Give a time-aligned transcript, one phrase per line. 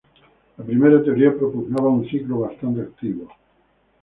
[0.57, 3.27] La primera teoría propugnaba un ciclo bastante activo.